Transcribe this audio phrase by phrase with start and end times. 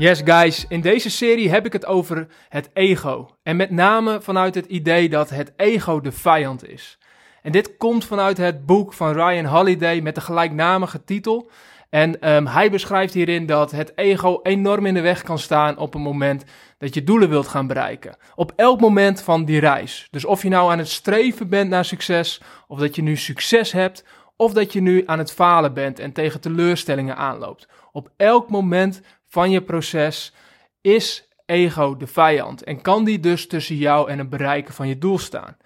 [0.00, 3.28] Yes guys, in deze serie heb ik het over het ego.
[3.42, 6.98] En met name vanuit het idee dat het ego de vijand is.
[7.42, 11.50] En dit komt vanuit het boek van Ryan Holiday met de gelijknamige titel.
[11.90, 15.94] En um, hij beschrijft hierin dat het ego enorm in de weg kan staan op
[15.94, 16.44] een moment
[16.78, 18.16] dat je doelen wilt gaan bereiken.
[18.34, 20.08] Op elk moment van die reis.
[20.10, 23.72] Dus of je nou aan het streven bent naar succes, of dat je nu succes
[23.72, 24.04] hebt,
[24.36, 27.68] of dat je nu aan het falen bent en tegen teleurstellingen aanloopt.
[27.92, 30.34] Op elk moment van je proces
[30.80, 34.98] is ego de vijand en kan die dus tussen jou en het bereiken van je
[34.98, 35.56] doel staan.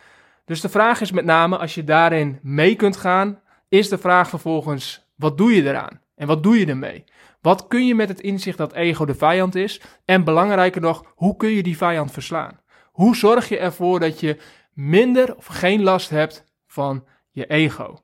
[0.44, 4.28] Dus de vraag is met name, als je daarin mee kunt gaan, is de vraag
[4.28, 6.00] vervolgens, wat doe je eraan?
[6.16, 7.04] En wat doe je ermee?
[7.40, 9.80] Wat kun je met het inzicht dat ego de vijand is?
[10.04, 12.60] En belangrijker nog, hoe kun je die vijand verslaan?
[12.92, 14.36] Hoe zorg je ervoor dat je
[14.72, 18.03] minder of geen last hebt van je ego?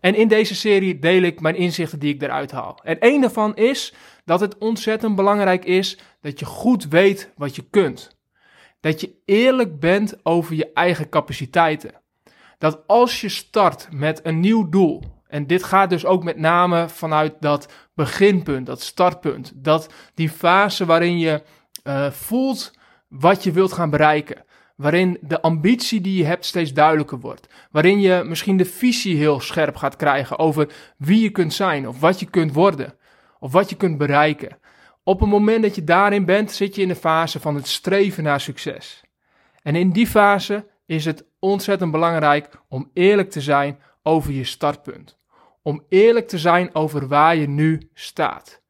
[0.00, 2.80] En in deze serie deel ik mijn inzichten die ik eruit haal.
[2.82, 7.64] En een daarvan is dat het ontzettend belangrijk is dat je goed weet wat je
[7.70, 8.18] kunt.
[8.80, 11.92] Dat je eerlijk bent over je eigen capaciteiten.
[12.58, 16.88] Dat als je start met een nieuw doel, en dit gaat dus ook met name
[16.88, 21.42] vanuit dat beginpunt, dat startpunt, dat die fase waarin je
[21.84, 22.72] uh, voelt
[23.08, 24.44] wat je wilt gaan bereiken.
[24.80, 27.48] Waarin de ambitie die je hebt steeds duidelijker wordt.
[27.70, 32.00] Waarin je misschien de visie heel scherp gaat krijgen over wie je kunt zijn of
[32.00, 32.94] wat je kunt worden.
[33.38, 34.58] Of wat je kunt bereiken.
[35.02, 38.22] Op het moment dat je daarin bent, zit je in de fase van het streven
[38.22, 39.04] naar succes.
[39.62, 45.18] En in die fase is het ontzettend belangrijk om eerlijk te zijn over je startpunt.
[45.62, 48.62] Om eerlijk te zijn over waar je nu staat.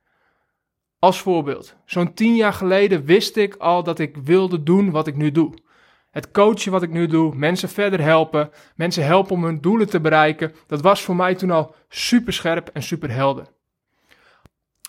[0.99, 5.17] Als voorbeeld, zo'n tien jaar geleden wist ik al dat ik wilde doen wat ik
[5.17, 5.69] nu doe.
[6.11, 10.01] Het coachen wat ik nu doe, mensen verder helpen, mensen helpen om hun doelen te
[10.01, 13.47] bereiken, dat was voor mij toen al super scherp en super helder.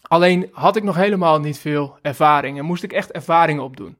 [0.01, 3.97] Alleen had ik nog helemaal niet veel ervaring en moest ik echt ervaring opdoen.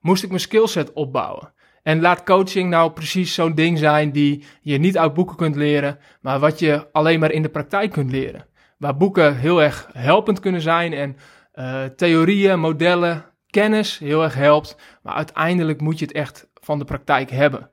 [0.00, 1.52] Moest ik mijn skillset opbouwen.
[1.82, 5.98] En laat coaching nou precies zo'n ding zijn die je niet uit boeken kunt leren,
[6.20, 8.46] maar wat je alleen maar in de praktijk kunt leren.
[8.78, 11.16] Waar boeken heel erg helpend kunnen zijn en
[11.54, 16.84] uh, theorieën, modellen, kennis heel erg helpt, maar uiteindelijk moet je het echt van de
[16.84, 17.70] praktijk hebben.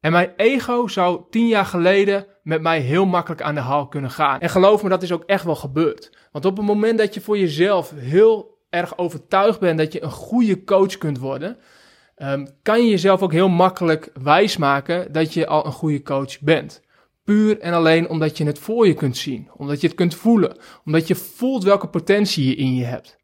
[0.00, 4.10] En mijn ego zou tien jaar geleden met mij heel makkelijk aan de haal kunnen
[4.10, 4.40] gaan.
[4.40, 6.10] En geloof me, dat is ook echt wel gebeurd.
[6.32, 10.10] Want op het moment dat je voor jezelf heel erg overtuigd bent dat je een
[10.10, 11.56] goede coach kunt worden,
[12.16, 16.82] um, kan je jezelf ook heel makkelijk wijsmaken dat je al een goede coach bent.
[17.24, 20.56] Puur en alleen omdat je het voor je kunt zien, omdat je het kunt voelen,
[20.84, 23.19] omdat je voelt welke potentie je in je hebt.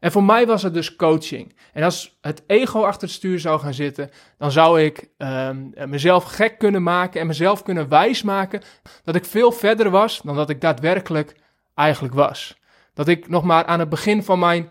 [0.00, 1.56] En voor mij was het dus coaching.
[1.72, 6.24] En als het ego achter het stuur zou gaan zitten, dan zou ik um, mezelf
[6.24, 8.62] gek kunnen maken en mezelf kunnen wijsmaken
[9.04, 11.36] dat ik veel verder was dan dat ik daadwerkelijk
[11.74, 12.56] eigenlijk was.
[12.94, 14.70] Dat ik nog maar aan het begin van mijn.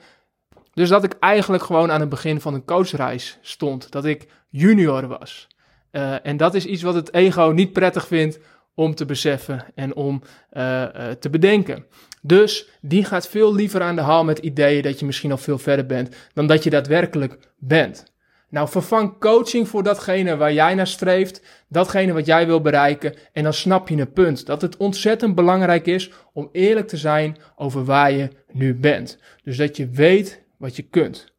[0.74, 3.92] Dus dat ik eigenlijk gewoon aan het begin van een coachreis stond.
[3.92, 5.48] Dat ik junior was.
[5.92, 8.40] Uh, en dat is iets wat het ego niet prettig vindt
[8.78, 10.22] om te beseffen en om
[10.54, 10.84] uh,
[11.20, 11.86] te bedenken.
[12.22, 15.58] Dus die gaat veel liever aan de haal met ideeën dat je misschien al veel
[15.58, 18.16] verder bent dan dat je daadwerkelijk bent.
[18.50, 23.44] Nou, vervang coaching voor datgene waar jij naar streeft, datgene wat jij wil bereiken, en
[23.44, 24.46] dan snap je een punt.
[24.46, 29.20] Dat het ontzettend belangrijk is om eerlijk te zijn over waar je nu bent.
[29.44, 31.34] Dus dat je weet wat je kunt.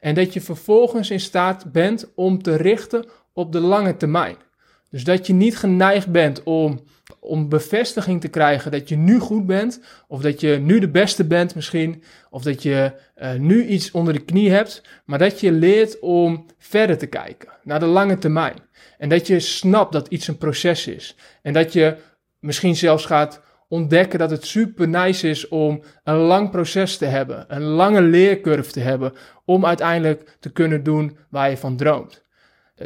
[0.00, 4.36] En dat je vervolgens in staat bent om te richten op de lange termijn.
[4.90, 6.80] Dus dat je niet geneigd bent om,
[7.20, 11.24] om bevestiging te krijgen dat je nu goed bent, of dat je nu de beste
[11.24, 15.52] bent misschien, of dat je uh, nu iets onder de knie hebt, maar dat je
[15.52, 18.56] leert om verder te kijken, naar de lange termijn.
[18.98, 21.16] En dat je snapt dat iets een proces is.
[21.42, 21.96] En dat je
[22.38, 27.44] misschien zelfs gaat ontdekken dat het super nice is om een lang proces te hebben,
[27.48, 29.12] een lange leercurve te hebben,
[29.44, 32.24] om uiteindelijk te kunnen doen waar je van droomt.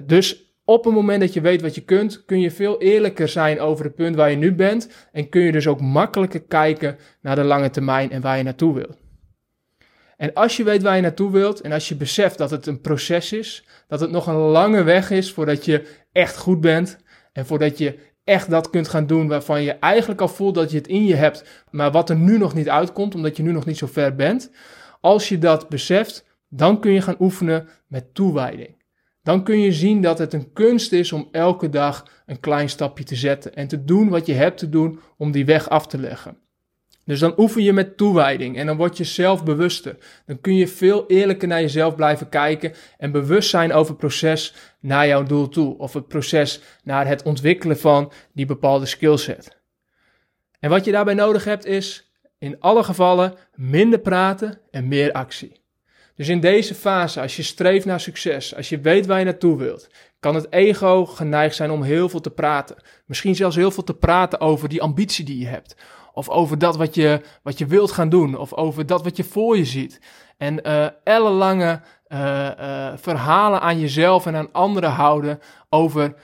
[0.04, 3.60] Dus op het moment dat je weet wat je kunt, kun je veel eerlijker zijn
[3.60, 5.08] over het punt waar je nu bent.
[5.12, 8.74] En kun je dus ook makkelijker kijken naar de lange termijn en waar je naartoe
[8.74, 9.00] wilt.
[10.16, 12.80] En als je weet waar je naartoe wilt en als je beseft dat het een
[12.80, 16.98] proces is, dat het nog een lange weg is voordat je echt goed bent
[17.32, 20.76] en voordat je echt dat kunt gaan doen waarvan je eigenlijk al voelt dat je
[20.76, 23.66] het in je hebt, maar wat er nu nog niet uitkomt omdat je nu nog
[23.66, 24.50] niet zo ver bent.
[25.00, 28.81] Als je dat beseft, dan kun je gaan oefenen met toewijding.
[29.22, 33.04] Dan kun je zien dat het een kunst is om elke dag een klein stapje
[33.04, 35.98] te zetten en te doen wat je hebt te doen om die weg af te
[35.98, 36.36] leggen.
[37.04, 39.96] Dus dan oefen je met toewijding en dan word je zelf bewuster.
[40.26, 44.54] Dan kun je veel eerlijker naar jezelf blijven kijken en bewust zijn over het proces
[44.80, 45.78] naar jouw doel toe.
[45.78, 49.60] Of het proces naar het ontwikkelen van die bepaalde skillset.
[50.60, 55.61] En wat je daarbij nodig hebt is in alle gevallen minder praten en meer actie.
[56.14, 59.56] Dus in deze fase, als je streeft naar succes, als je weet waar je naartoe
[59.56, 59.88] wilt,
[60.20, 62.76] kan het ego geneigd zijn om heel veel te praten.
[63.06, 65.76] Misschien zelfs heel veel te praten over die ambitie die je hebt.
[66.12, 68.38] Of over dat wat je, wat je wilt gaan doen.
[68.38, 70.00] Of over dat wat je voor je ziet.
[70.36, 76.14] En uh, ellenlange uh, uh, verhalen aan jezelf en aan anderen houden over,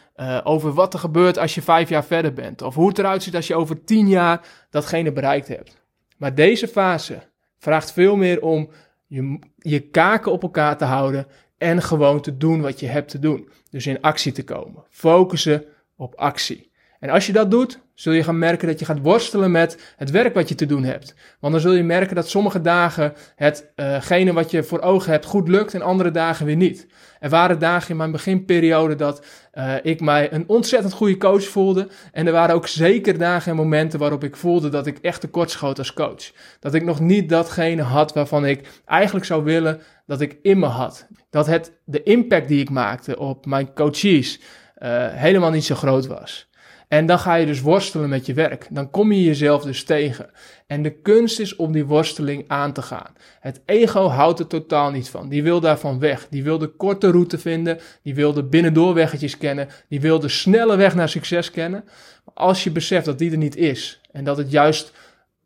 [0.44, 2.62] over wat er gebeurt als je vijf jaar verder bent.
[2.62, 5.76] Of hoe het eruit ziet als je over tien jaar datgene bereikt hebt.
[6.16, 7.18] Maar deze fase
[7.58, 8.70] vraagt veel meer om
[9.08, 11.26] je, je kaken op elkaar te houden
[11.58, 13.48] en gewoon te doen wat je hebt te doen.
[13.70, 14.84] Dus in actie te komen.
[14.88, 15.64] Focussen
[15.96, 16.67] op actie.
[17.00, 20.10] En als je dat doet, zul je gaan merken dat je gaat worstelen met het
[20.10, 21.14] werk wat je te doen hebt.
[21.40, 25.24] Want dan zul je merken dat sommige dagen hetgene uh, wat je voor ogen hebt
[25.24, 26.86] goed lukt en andere dagen weer niet.
[27.20, 29.24] Er waren dagen in mijn beginperiode dat
[29.54, 31.88] uh, ik mij een ontzettend goede coach voelde.
[32.12, 35.78] En er waren ook zeker dagen en momenten waarop ik voelde dat ik echt tekortschoot
[35.78, 36.32] als coach.
[36.60, 40.66] Dat ik nog niet datgene had waarvan ik eigenlijk zou willen dat ik in me
[40.66, 41.06] had.
[41.30, 44.40] Dat het, de impact die ik maakte op mijn coaches
[44.78, 46.48] uh, helemaal niet zo groot was.
[46.88, 48.66] En dan ga je dus worstelen met je werk.
[48.70, 50.30] Dan kom je jezelf dus tegen.
[50.66, 53.14] En de kunst is om die worsteling aan te gaan.
[53.40, 55.28] Het ego houdt er totaal niet van.
[55.28, 56.26] Die wil daarvan weg.
[56.30, 57.78] Die wil de korte route vinden.
[58.02, 59.68] Die wil de binnendoorweggetjes kennen.
[59.88, 61.84] Die wil de snelle weg naar succes kennen.
[62.24, 64.00] Maar als je beseft dat die er niet is.
[64.12, 64.92] En dat het juist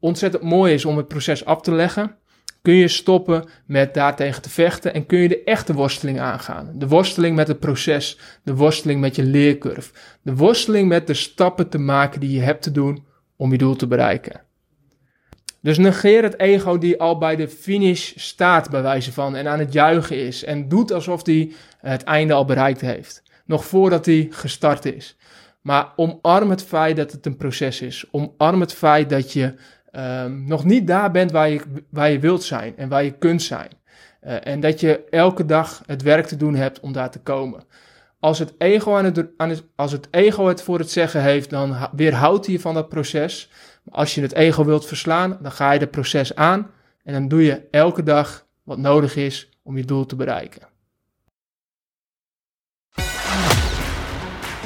[0.00, 2.16] ontzettend mooi is om het proces af te leggen
[2.62, 6.72] kun je stoppen met daartegen te vechten en kun je de echte worsteling aangaan.
[6.74, 9.92] De worsteling met het proces, de worsteling met je leercurve,
[10.22, 13.04] de worsteling met de stappen te maken die je hebt te doen
[13.36, 14.40] om je doel te bereiken.
[15.60, 19.58] Dus negeer het ego die al bij de finish staat, bij wijze van, en aan
[19.58, 20.44] het juichen is.
[20.44, 23.22] En doet alsof hij het einde al bereikt heeft.
[23.44, 25.16] Nog voordat hij gestart is.
[25.60, 28.04] Maar omarm het feit dat het een proces is.
[28.10, 29.54] Omarm het feit dat je
[29.92, 31.60] um, nog niet daar bent waar je,
[31.90, 33.70] waar je wilt zijn en waar je kunt zijn.
[34.22, 37.64] Uh, en dat je elke dag het werk te doen hebt om daar te komen.
[38.20, 41.50] Als het, ego aan het, aan het, als het ego het voor het zeggen heeft,
[41.50, 43.50] dan weerhoudt hij je van dat proces.
[43.82, 46.70] Maar als je het ego wilt verslaan, dan ga je het proces aan
[47.04, 50.71] en dan doe je elke dag wat nodig is om je doel te bereiken.